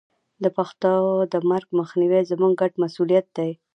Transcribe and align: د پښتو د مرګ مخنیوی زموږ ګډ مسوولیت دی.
د 0.43 0.45
پښتو 0.57 0.93
د 1.33 1.35
مرګ 1.49 1.67
مخنیوی 1.79 2.21
زموږ 2.31 2.51
ګډ 2.61 2.71
مسوولیت 2.81 3.25
دی. 3.37 3.51